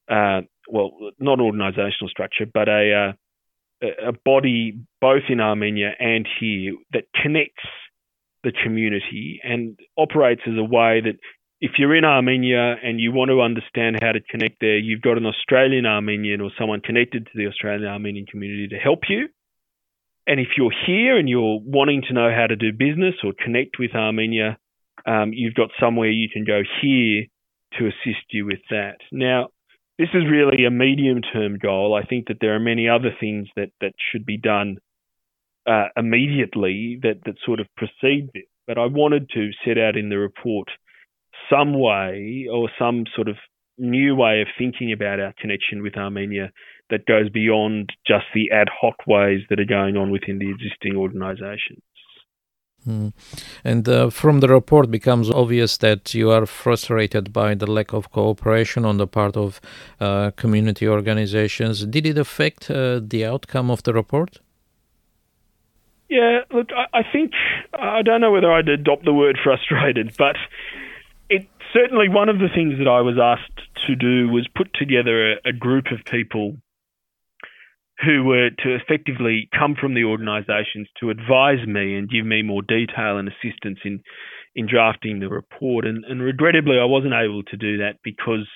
uh, 0.10 0.42
well, 0.70 0.92
not 1.20 1.40
organisational 1.40 2.10
structure, 2.10 2.46
but 2.52 2.68
a, 2.68 3.14
uh, 3.84 3.88
a 4.10 4.14
body 4.24 4.80
both 5.00 5.24
in 5.30 5.40
Armenia 5.40 5.92
and 6.00 6.28
here 6.40 6.76
that 6.94 7.06
connects 7.22 7.64
the 8.44 8.52
community 8.64 9.40
and 9.44 9.80
operates 9.98 10.42
as 10.48 10.58
a 10.58 10.64
way 10.64 11.02
that 11.02 11.18
if 11.60 11.72
you're 11.78 11.96
in 11.96 12.04
Armenia 12.04 12.76
and 12.84 13.00
you 13.00 13.12
want 13.12 13.30
to 13.30 13.42
understand 13.42 14.00
how 14.02 14.12
to 14.12 14.20
connect 14.20 14.60
there, 14.62 14.78
you've 14.78 15.02
got 15.02 15.18
an 15.18 15.28
Australian 15.28 15.86
Armenian 15.86 16.42
or 16.42 16.50
someone 16.58 16.82
connected 16.82 17.26
to 17.26 17.32
the 17.36 17.48
Australian 17.48 17.88
Armenian 17.88 18.26
community 18.26 18.68
to 18.70 18.78
help 18.78 19.02
you. 19.10 19.28
And 20.28 20.40
if 20.40 20.50
you're 20.58 20.74
here 20.86 21.18
and 21.18 21.28
you're 21.28 21.60
wanting 21.64 22.04
to 22.08 22.14
know 22.14 22.30
how 22.36 22.48
to 22.48 22.56
do 22.56 22.72
business 22.72 23.16
or 23.24 23.34
connect 23.44 23.78
with 23.80 23.96
Armenia, 23.96 24.58
um, 25.06 25.34
you've 25.34 25.56
got 25.56 25.70
somewhere 25.80 26.10
you 26.10 26.30
can 26.32 26.46
go 26.46 26.62
here 26.82 27.26
to 27.80 27.88
assist 27.88 28.26
you 28.32 28.46
with 28.46 28.60
that. 28.70 28.98
Now, 29.12 29.48
this 29.98 30.10
is 30.14 30.24
really 30.30 30.66
a 30.66 30.72
medium 30.72 31.22
term 31.22 31.58
goal. 31.58 31.94
I 31.96 32.06
think 32.06 32.28
that 32.28 32.38
there 32.40 32.56
are 32.56 32.60
many 32.60 32.88
other 32.88 33.12
things 33.20 33.48
that, 33.56 33.70
that 33.82 33.94
should 34.12 34.26
be 34.26 34.38
done 34.38 34.78
uh, 35.68 35.88
immediately 35.96 37.00
that, 37.04 37.22
that 37.26 37.36
sort 37.46 37.60
of 37.60 37.68
precede 37.78 38.30
this. 38.34 38.44
But 38.68 38.78
I 38.78 38.86
wanted 38.86 39.30
to 39.34 39.50
set 39.66 39.78
out 39.78 39.98
in 39.98 40.10
the 40.10 40.18
report 40.18 40.70
some 41.50 41.74
way 41.80 42.48
or 42.52 42.70
some 42.80 43.06
sort 43.16 43.28
of 43.28 43.36
new 43.78 44.16
way 44.16 44.42
of 44.42 44.48
thinking 44.58 44.92
about 44.92 45.20
our 45.20 45.34
connection 45.40 45.82
with 45.82 45.98
Armenia 45.98 46.52
that 46.90 47.06
goes 47.06 47.30
beyond 47.30 47.90
just 48.06 48.26
the 48.34 48.52
ad 48.52 48.68
hoc 48.70 48.96
ways 49.08 49.42
that 49.50 49.60
are 49.60 49.66
going 49.66 49.98
on 49.98 50.12
within 50.12 50.40
the 50.40 50.50
existing 50.50 50.96
organisations. 50.96 51.82
Mm. 52.88 53.14
And 53.64 53.88
uh, 53.88 54.10
from 54.10 54.40
the 54.40 54.48
report 54.48 54.90
becomes 54.90 55.30
obvious 55.30 55.78
that 55.78 56.14
you 56.14 56.32
are 56.32 56.46
frustrated 56.46 57.32
by 57.32 57.54
the 57.54 57.70
lack 57.70 57.94
of 57.94 58.12
cooperation 58.12 58.86
on 58.86 58.98
the 58.98 59.08
part 59.08 59.38
of 59.38 59.62
uh, 60.00 60.32
community 60.32 60.88
organizations. 60.88 61.86
Did 61.86 62.08
it 62.08 62.18
affect 62.18 62.72
uh, 62.72 63.00
the 63.04 63.26
outcome 63.26 63.70
of 63.70 63.84
the 63.84 63.94
report? 63.94 64.40
Yeah, 66.10 66.40
look, 66.52 66.70
I, 66.76 67.00
I 67.00 67.04
think 67.10 67.32
I 67.74 68.02
don't 68.02 68.20
know 68.20 68.32
whether 68.32 68.52
I'd 68.52 68.68
adopt 68.68 69.06
the 69.06 69.14
word 69.14 69.38
frustrated, 69.42 70.14
but 70.18 70.36
it 71.30 71.48
certainly 71.72 72.10
one 72.10 72.30
of 72.30 72.40
the 72.40 72.50
things 72.54 72.78
that 72.80 72.88
I 72.88 73.02
was 73.02 73.18
asked 73.22 73.61
to 73.88 73.96
do 73.96 74.30
was 74.30 74.48
put 74.56 74.74
together 74.74 75.34
a, 75.34 75.50
a 75.50 75.54
group 75.54 75.86
of 75.92 76.06
people 76.06 76.58
who 78.04 78.24
were 78.24 78.50
to 78.50 78.76
effectively 78.76 79.48
come 79.58 79.76
from 79.80 79.94
the 79.94 80.04
organisations 80.04 80.88
to 81.00 81.10
advise 81.10 81.66
me 81.68 81.96
and 81.96 82.10
give 82.10 82.26
me 82.26 82.42
more 82.42 82.62
detail 82.62 83.18
and 83.18 83.28
assistance 83.30 83.80
in 83.86 84.02
in 84.54 84.68
drafting 84.68 85.20
the 85.20 85.30
report. 85.30 85.86
And, 85.86 86.04
and 86.04 86.22
regrettably, 86.22 86.78
I 86.78 86.84
wasn't 86.84 87.14
able 87.14 87.44
to 87.44 87.58
do 87.58 87.78
that 87.78 88.00
because 88.04 88.48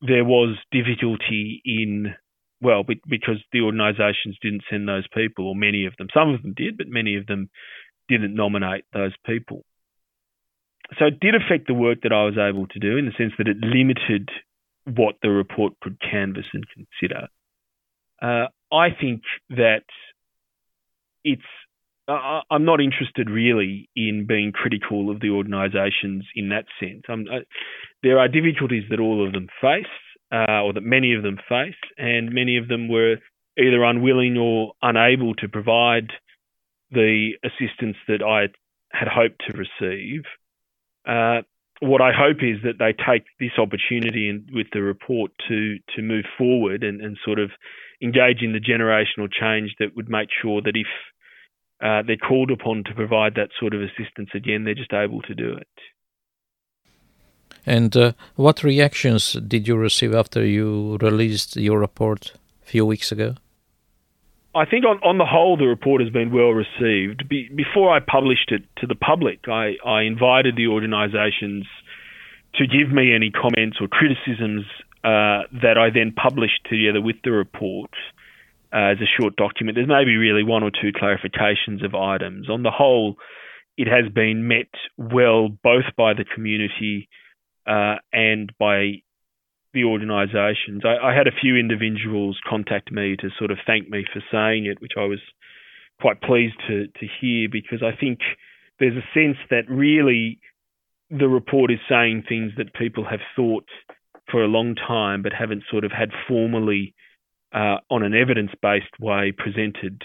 there 0.00 0.24
was 0.24 0.56
difficulty 0.72 1.60
in 1.64 2.14
well, 2.60 2.82
because 2.82 3.38
the 3.52 3.60
organisations 3.60 4.36
didn't 4.42 4.64
send 4.68 4.88
those 4.88 5.06
people, 5.14 5.46
or 5.46 5.54
many 5.54 5.86
of 5.86 5.94
them. 5.96 6.08
Some 6.12 6.34
of 6.34 6.42
them 6.42 6.54
did, 6.56 6.76
but 6.76 6.88
many 6.88 7.16
of 7.16 7.26
them 7.26 7.50
didn't 8.08 8.34
nominate 8.34 8.84
those 8.92 9.12
people. 9.24 9.64
so 10.98 11.06
it 11.06 11.20
did 11.20 11.34
affect 11.34 11.66
the 11.66 11.74
work 11.74 12.00
that 12.02 12.12
I 12.12 12.24
was 12.24 12.38
able 12.38 12.66
to 12.68 12.78
do 12.78 12.96
in 12.96 13.06
the 13.06 13.12
sense 13.18 13.32
that 13.38 13.46
it 13.46 13.58
limited 13.58 14.28
what 14.96 15.16
the 15.22 15.30
report 15.30 15.74
could 15.80 15.98
canvass 16.00 16.46
and 16.52 16.64
consider. 16.68 17.28
Uh, 18.20 18.48
I 18.72 18.88
think 18.98 19.22
that 19.50 19.84
it's. 21.24 21.42
Uh, 22.06 22.40
I'm 22.50 22.64
not 22.64 22.80
interested 22.80 23.28
really 23.28 23.90
in 23.94 24.24
being 24.26 24.52
critical 24.52 25.10
of 25.10 25.20
the 25.20 25.28
organisations 25.28 26.24
in 26.34 26.48
that 26.48 26.64
sense. 26.80 27.02
Uh, 27.06 27.40
there 28.02 28.18
are 28.18 28.28
difficulties 28.28 28.84
that 28.88 28.98
all 28.98 29.26
of 29.26 29.34
them 29.34 29.48
face, 29.60 29.84
uh, 30.32 30.62
or 30.62 30.72
that 30.72 30.82
many 30.82 31.14
of 31.14 31.22
them 31.22 31.36
face, 31.48 31.76
and 31.98 32.32
many 32.32 32.56
of 32.56 32.66
them 32.68 32.88
were 32.88 33.16
either 33.58 33.84
unwilling 33.84 34.38
or 34.38 34.72
unable 34.80 35.34
to 35.34 35.48
provide 35.48 36.10
the 36.90 37.32
assistance 37.44 37.96
that 38.06 38.22
I 38.22 38.48
had 38.96 39.08
hoped 39.08 39.42
to 39.48 39.56
receive. 39.56 40.22
What 41.80 42.00
I 42.00 42.12
hope 42.12 42.38
is 42.42 42.62
that 42.64 42.78
they 42.78 42.92
take 42.92 43.24
this 43.38 43.52
opportunity 43.56 44.28
in, 44.28 44.46
with 44.52 44.66
the 44.72 44.82
report 44.82 45.30
to 45.48 45.78
to 45.94 46.02
move 46.02 46.24
forward 46.36 46.82
and, 46.82 47.00
and 47.00 47.16
sort 47.24 47.38
of 47.38 47.50
engage 48.02 48.42
in 48.42 48.52
the 48.52 48.60
generational 48.60 49.28
change 49.30 49.74
that 49.78 49.94
would 49.96 50.08
make 50.08 50.28
sure 50.42 50.60
that 50.62 50.74
if 50.74 50.86
uh, 51.82 52.02
they're 52.06 52.16
called 52.16 52.50
upon 52.50 52.84
to 52.84 52.94
provide 52.94 53.34
that 53.36 53.50
sort 53.60 53.74
of 53.74 53.80
assistance 53.82 54.30
again, 54.34 54.64
they're 54.64 54.74
just 54.74 54.92
able 54.92 55.22
to 55.22 55.34
do 55.34 55.54
it. 55.54 55.68
And 57.64 57.96
uh, 57.96 58.12
what 58.34 58.64
reactions 58.64 59.32
did 59.32 59.68
you 59.68 59.76
receive 59.76 60.14
after 60.14 60.44
you 60.44 60.96
released 61.00 61.56
your 61.56 61.78
report 61.78 62.32
a 62.62 62.66
few 62.66 62.86
weeks 62.86 63.12
ago? 63.12 63.34
I 64.58 64.64
think 64.68 64.84
on, 64.84 64.98
on 65.04 65.18
the 65.18 65.24
whole, 65.24 65.56
the 65.56 65.66
report 65.66 66.00
has 66.02 66.10
been 66.10 66.32
well 66.32 66.50
received. 66.50 67.28
Be, 67.28 67.48
before 67.54 67.94
I 67.94 68.00
published 68.00 68.50
it 68.50 68.62
to 68.78 68.86
the 68.86 68.96
public, 68.96 69.46
I, 69.46 69.76
I 69.86 70.02
invited 70.02 70.56
the 70.56 70.66
organisations 70.66 71.64
to 72.56 72.66
give 72.66 72.90
me 72.90 73.14
any 73.14 73.30
comments 73.30 73.78
or 73.80 73.86
criticisms 73.86 74.66
uh, 75.04 75.46
that 75.62 75.78
I 75.78 75.90
then 75.94 76.12
published 76.12 76.66
together 76.68 77.00
with 77.00 77.16
the 77.22 77.30
report 77.30 77.90
uh, 78.72 78.92
as 78.92 78.98
a 78.98 79.06
short 79.20 79.36
document. 79.36 79.76
There's 79.76 79.86
maybe 79.86 80.16
really 80.16 80.42
one 80.42 80.64
or 80.64 80.70
two 80.70 80.90
clarifications 80.90 81.84
of 81.84 81.94
items. 81.94 82.50
On 82.50 82.64
the 82.64 82.72
whole, 82.72 83.14
it 83.76 83.86
has 83.86 84.12
been 84.12 84.48
met 84.48 84.74
well 84.96 85.48
both 85.48 85.86
by 85.96 86.14
the 86.14 86.24
community 86.24 87.08
uh, 87.64 87.96
and 88.12 88.52
by 88.58 89.02
the 89.78 89.84
organisations. 89.84 90.82
I, 90.84 91.10
I, 91.10 91.14
had 91.14 91.28
a 91.28 91.40
few 91.40 91.56
individuals 91.56 92.38
contact 92.48 92.90
me 92.90 93.16
to 93.20 93.28
sort 93.38 93.50
of 93.50 93.58
thank 93.66 93.88
me 93.88 94.04
for 94.12 94.22
saying 94.32 94.66
it, 94.66 94.80
which 94.80 94.92
I 94.98 95.04
was 95.04 95.20
quite 96.00 96.20
pleased 96.20 96.56
to 96.68 96.86
to 96.86 97.06
hear 97.20 97.48
because 97.50 97.82
I 97.82 97.96
think 97.98 98.18
there's 98.78 98.96
a 98.96 99.08
sense 99.14 99.36
that 99.50 99.68
really 99.68 100.38
the 101.10 101.28
report 101.28 101.70
is 101.70 101.78
saying 101.88 102.24
things 102.28 102.52
that 102.56 102.74
people 102.74 103.04
have 103.08 103.20
thought 103.34 103.68
for 104.30 104.44
a 104.44 104.48
long 104.48 104.74
time 104.74 105.22
but 105.22 105.32
haven't 105.32 105.64
sort 105.70 105.84
of 105.84 105.92
had 105.92 106.10
formally 106.28 106.94
uh, 107.54 107.78
on 107.90 108.02
an 108.02 108.14
evidence 108.14 108.50
based 108.60 109.00
way 109.00 109.32
presented 109.36 110.02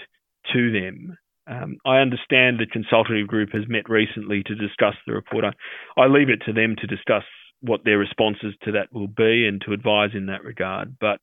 to 0.52 0.72
them. 0.72 1.18
Um, 1.46 1.76
I 1.84 1.98
understand 1.98 2.58
the 2.58 2.66
consultative 2.66 3.28
group 3.28 3.50
has 3.52 3.64
met 3.68 3.88
recently 3.90 4.42
to 4.44 4.54
discuss 4.54 4.94
the 5.06 5.12
report. 5.12 5.44
I, 5.44 6.00
I 6.00 6.06
leave 6.06 6.30
it 6.30 6.42
to 6.46 6.54
them 6.54 6.74
to 6.80 6.86
discuss 6.86 7.24
what 7.64 7.84
their 7.84 7.98
responses 7.98 8.54
to 8.64 8.72
that 8.72 8.92
will 8.92 9.08
be 9.08 9.46
and 9.48 9.60
to 9.62 9.72
advise 9.72 10.10
in 10.14 10.26
that 10.26 10.44
regard. 10.44 10.96
But 11.00 11.20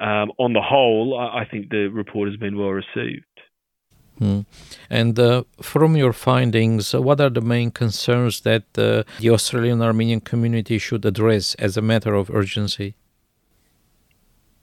um, 0.00 0.32
on 0.38 0.52
the 0.52 0.62
whole, 0.62 1.18
I, 1.18 1.44
think 1.44 1.70
the 1.70 1.88
report 1.88 2.28
has 2.28 2.36
been 2.36 2.56
well 2.58 2.70
received. 2.70 3.24
Hmm. 4.18 4.40
And 4.88 5.18
uh, 5.18 5.44
from 5.60 5.96
your 5.96 6.12
findings, 6.12 6.94
what 6.94 7.20
are 7.20 7.30
the 7.30 7.40
main 7.40 7.70
concerns 7.70 8.42
that 8.42 8.64
uh, 8.78 9.02
the 9.18 9.30
Australian 9.30 9.82
Armenian 9.82 10.20
community 10.20 10.78
should 10.78 11.04
address 11.04 11.54
as 11.56 11.76
a 11.76 11.82
matter 11.82 12.14
of 12.14 12.30
urgency? 12.30 12.94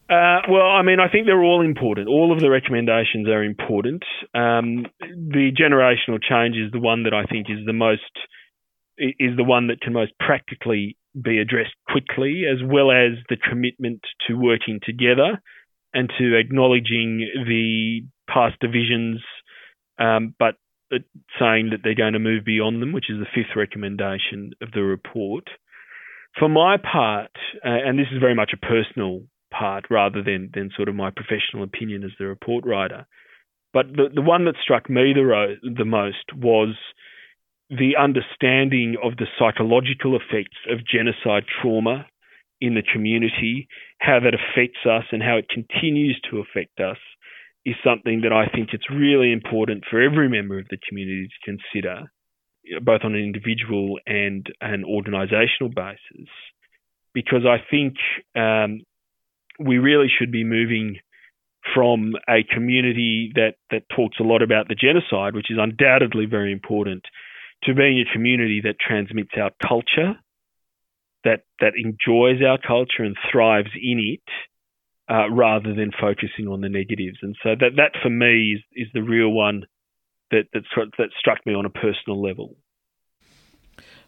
Uh, 0.09 0.41
well, 0.49 0.67
I 0.67 0.81
mean, 0.81 0.99
I 0.99 1.07
think 1.07 1.25
they're 1.25 1.43
all 1.43 1.61
important. 1.61 2.09
All 2.09 2.33
of 2.33 2.41
the 2.41 2.49
recommendations 2.49 3.29
are 3.29 3.43
important. 3.43 4.03
Um, 4.33 4.85
the 4.99 5.51
generational 5.57 6.19
change 6.21 6.57
is 6.57 6.69
the 6.73 6.79
one 6.79 7.03
that 7.03 7.13
I 7.13 7.23
think 7.23 7.47
is 7.49 7.65
the 7.65 7.73
most 7.73 8.11
is 9.19 9.35
the 9.35 9.43
one 9.43 9.67
that 9.67 9.81
can 9.81 9.93
most 9.93 10.13
practically 10.19 10.97
be 11.19 11.39
addressed 11.39 11.75
quickly, 11.89 12.43
as 12.49 12.59
well 12.63 12.91
as 12.91 13.17
the 13.29 13.37
commitment 13.37 14.01
to 14.27 14.35
working 14.35 14.79
together 14.83 15.41
and 15.93 16.09
to 16.17 16.37
acknowledging 16.37 17.27
the 17.47 18.01
past 18.31 18.55
divisions, 18.61 19.19
um, 19.99 20.33
but 20.39 20.55
saying 21.39 21.69
that 21.71 21.79
they're 21.83 21.95
going 21.95 22.13
to 22.13 22.19
move 22.19 22.45
beyond 22.45 22.81
them, 22.81 22.91
which 22.91 23.09
is 23.09 23.17
the 23.17 23.25
fifth 23.33 23.55
recommendation 23.55 24.51
of 24.61 24.71
the 24.73 24.83
report. 24.83 25.45
For 26.37 26.49
my 26.49 26.77
part, 26.77 27.31
uh, 27.65 27.69
and 27.69 27.97
this 27.97 28.07
is 28.11 28.19
very 28.19 28.35
much 28.35 28.51
a 28.53 28.65
personal 28.65 29.21
part 29.51 29.85
rather 29.89 30.23
than, 30.23 30.49
than 30.53 30.69
sort 30.75 30.89
of 30.89 30.95
my 30.95 31.09
professional 31.09 31.63
opinion 31.63 32.03
as 32.03 32.11
the 32.17 32.25
report 32.25 32.65
writer, 32.65 33.05
but 33.73 33.87
the, 33.87 34.07
the 34.13 34.21
one 34.21 34.45
that 34.45 34.55
struck 34.61 34.89
me 34.89 35.13
the, 35.13 35.25
ro- 35.25 35.55
the 35.61 35.85
most 35.85 36.33
was 36.35 36.75
the 37.71 37.95
understanding 37.97 38.97
of 39.01 39.15
the 39.15 39.27
psychological 39.39 40.17
effects 40.17 40.57
of 40.69 40.85
genocide 40.85 41.43
trauma 41.61 42.05
in 42.59 42.75
the 42.75 42.83
community, 42.83 43.67
how 43.99 44.19
that 44.19 44.35
affects 44.35 44.85
us 44.85 45.05
and 45.11 45.23
how 45.23 45.37
it 45.37 45.47
continues 45.47 46.19
to 46.29 46.39
affect 46.39 46.79
us 46.79 46.97
is 47.65 47.75
something 47.83 48.21
that 48.21 48.33
I 48.33 48.45
think 48.53 48.69
it's 48.73 48.89
really 48.89 49.31
important 49.31 49.85
for 49.89 50.01
every 50.01 50.27
member 50.27 50.59
of 50.59 50.67
the 50.69 50.77
community 50.87 51.29
to 51.29 51.51
consider, 51.51 52.11
both 52.81 53.01
on 53.03 53.15
an 53.15 53.23
individual 53.23 53.99
and 54.05 54.45
an 54.59 54.83
organisational 54.83 55.73
basis, 55.73 56.29
because 57.13 57.45
I 57.47 57.63
think 57.71 57.95
um, 58.35 58.81
we 59.59 59.77
really 59.77 60.07
should 60.09 60.31
be 60.31 60.43
moving 60.43 60.97
from 61.73 62.13
a 62.27 62.43
community 62.43 63.31
that, 63.35 63.53
that 63.69 63.83
talks 63.95 64.17
a 64.19 64.23
lot 64.23 64.41
about 64.41 64.67
the 64.67 64.75
genocide, 64.75 65.35
which 65.35 65.51
is 65.51 65.57
undoubtedly 65.59 66.25
very 66.25 66.51
important, 66.51 67.03
to 67.63 67.73
being 67.73 67.99
a 67.99 68.13
community 68.13 68.61
that 68.63 68.75
transmits 68.79 69.31
our 69.37 69.51
culture, 69.65 70.15
that 71.23 71.43
that 71.59 71.73
enjoys 71.75 72.41
our 72.41 72.57
culture 72.57 73.03
and 73.03 73.15
thrives 73.31 73.69
in 73.75 74.17
it, 74.17 75.13
uh, 75.13 75.29
rather 75.29 75.73
than 75.73 75.91
focusing 75.99 76.47
on 76.47 76.61
the 76.61 76.69
negatives. 76.69 77.17
And 77.21 77.35
so 77.43 77.49
that 77.59 77.71
that 77.77 77.91
for 78.01 78.09
me 78.09 78.53
is 78.53 78.61
is 78.73 78.87
the 78.93 79.03
real 79.03 79.29
one 79.29 79.65
that 80.31 80.45
that 80.53 80.63
that 80.97 81.09
struck 81.19 81.45
me 81.45 81.53
on 81.53 81.65
a 81.65 81.69
personal 81.69 82.21
level. 82.21 82.55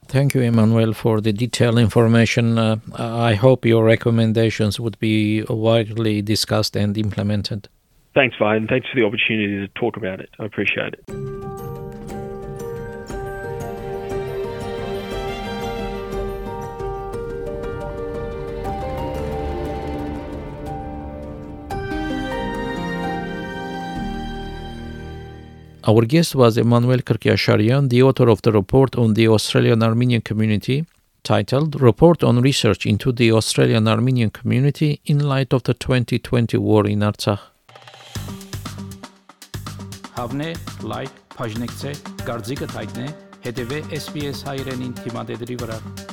Thank 0.07 0.35
you, 0.35 0.41
Emmanuel, 0.41 0.93
for 0.93 1.21
the 1.21 1.31
detailed 1.31 1.79
information. 1.79 2.57
Uh, 2.57 2.77
I 2.97 3.35
hope 3.35 3.65
your 3.65 3.85
recommendations 3.85 4.79
would 4.79 4.99
be 4.99 5.43
widely 5.43 6.21
discussed 6.21 6.75
and 6.75 6.97
implemented. 6.97 7.69
Thanks, 8.13 8.35
Vahe. 8.39 8.67
Thanks 8.67 8.87
for 8.89 8.99
the 8.99 9.05
opportunity 9.05 9.65
to 9.65 9.67
talk 9.79 9.97
about 9.97 10.19
it. 10.19 10.29
I 10.39 10.45
appreciate 10.45 10.93
it. 10.93 11.82
Our 25.85 26.05
guest 26.05 26.33
was 26.33 26.57
Emmanuel 26.57 26.99
Kirkiasharian, 26.99 27.89
the 27.89 28.03
author 28.03 28.29
of 28.29 28.41
the 28.41 28.53
report 28.53 28.95
on 28.95 29.15
the 29.15 29.27
Australian 29.27 29.83
Armenian 29.83 30.21
community 30.21 30.85
titled 31.23 31.81
Report 31.81 32.23
on 32.23 32.39
Research 32.39 32.85
into 32.85 33.11
the 33.11 33.33
Australian 33.33 33.89
Armenian 33.89 34.29
Community 34.29 35.01
in 35.03 35.19
Light 35.19 35.51
of 35.51 35.63
the 35.63 35.73
2020 35.73 36.57
War 36.57 36.87
in 36.87 36.99
Artsakh. 36.99 37.39
Հավնե, 40.15 40.49
լայք, 40.87 41.21
բաժնեկցե, 41.35 41.93
դարձիկը 42.23 42.71
թայտնե, 42.77 43.07
հետևե 43.43 43.83
SPS 43.99 44.47
հայրենին 44.47 44.97
թիմադեդի 45.03 45.63
վրա։ 45.65 46.12